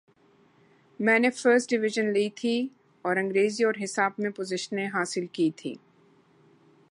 میں 0.99 1.19
نے 1.19 1.29
first 1.31 1.69
division 1.69 2.13
لی 2.13 2.29
تھی 2.29 2.67
اور 3.01 3.15
انگریزی 3.15 3.63
اور 3.63 3.73
حساب 3.83 4.11
میں 4.17 4.31
پوزیشن 4.31 4.79
حاصل 4.79 5.25
کی 5.25 5.51
تھی۔ 5.51 5.75